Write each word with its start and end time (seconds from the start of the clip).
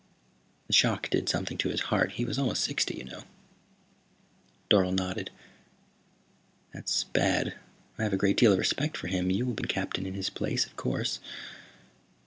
The 0.65 0.73
shock 0.73 1.11
did 1.11 1.29
something 1.29 1.59
to 1.59 1.69
his 1.69 1.81
heart. 1.93 2.13
He 2.13 2.25
was 2.25 2.39
almost 2.39 2.63
sixty, 2.63 2.95
you 2.97 3.03
know." 3.03 3.21
Dorle 4.67 4.91
nodded. 4.97 5.29
"That's 6.73 7.03
bad. 7.03 7.53
I 7.99 8.01
have 8.03 8.11
a 8.13 8.17
great 8.17 8.37
deal 8.37 8.53
of 8.53 8.57
respect 8.57 8.97
for 8.97 9.09
him. 9.09 9.29
You 9.29 9.45
will 9.45 9.53
be 9.53 9.61
captain 9.67 10.07
in 10.07 10.15
his 10.15 10.31
place, 10.31 10.65
of 10.65 10.75
course. 10.75 11.19